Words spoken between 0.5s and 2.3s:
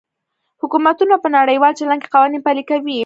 حکومتونه په نړیوال چلند کې